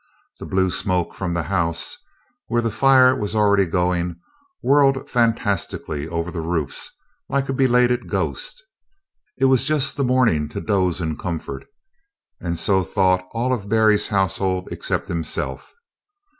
The 0.39 0.47
blue 0.47 0.71
smoke 0.71 1.13
from 1.13 1.35
the 1.35 1.43
"house," 1.43 1.95
where 2.47 2.63
the 2.63 2.71
fire 2.71 3.15
was 3.15 3.35
already 3.35 3.65
going, 3.67 4.15
whirled 4.63 5.07
fantastically 5.07 6.07
over 6.07 6.31
the 6.31 6.41
roofs 6.41 6.89
like 7.29 7.47
a 7.49 7.53
belated 7.53 8.09
ghost. 8.09 8.63
It 9.37 9.45
was 9.45 9.63
just 9.63 9.97
the 9.97 10.03
morning 10.03 10.49
to 10.49 10.59
doze 10.59 11.01
in 11.01 11.19
comfort, 11.19 11.67
and 12.39 12.57
so 12.57 12.83
thought 12.83 13.27
all 13.33 13.53
of 13.53 13.69
Berry's 13.69 14.07
household 14.07 14.69
except 14.71 15.07
himself. 15.07 15.71